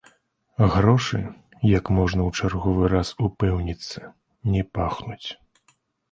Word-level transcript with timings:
Грошы, 0.75 1.19
як 1.71 1.91
можна 1.97 2.21
ў 2.29 2.39
чарговы 2.39 2.83
раз 2.93 3.11
упэўніцца, 3.27 3.99
не 4.55 4.63
пахнуць. 4.79 5.27